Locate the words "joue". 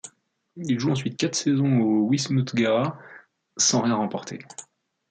0.79-0.89